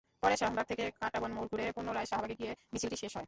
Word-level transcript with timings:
পরে 0.23 0.35
শাহবাগ 0.37 0.65
থেকে 0.67 0.83
কাঁটাবন 0.99 1.31
মোড় 1.31 1.47
ঘুরে 1.51 1.65
পুনরায় 1.75 2.07
শাহবাগে 2.07 2.35
গিয়ে 2.35 2.53
মিছিলটি 2.71 2.97
শেষ 2.97 3.11
হয়। 3.11 3.19